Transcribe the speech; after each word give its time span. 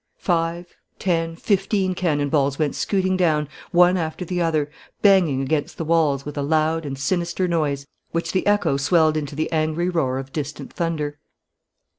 Five, 0.17 0.75
ten, 0.97 1.35
fifteen 1.35 1.93
cannon 1.93 2.29
balls 2.29 2.57
went 2.57 2.73
scooting 2.73 3.15
down, 3.15 3.47
one 3.69 3.97
after 3.97 4.25
the 4.25 4.41
other, 4.41 4.71
banging 5.03 5.43
against 5.43 5.77
the 5.77 5.85
walls 5.85 6.25
with 6.25 6.39
a 6.39 6.41
loud 6.41 6.87
and 6.87 6.97
sinister 6.97 7.47
noise 7.47 7.85
which 8.09 8.31
the 8.31 8.47
echo 8.47 8.77
swelled 8.77 9.15
into 9.15 9.35
the 9.35 9.51
angry 9.51 9.89
roar 9.89 10.17
of 10.17 10.33
distant 10.33 10.73
thunder. 10.73 11.19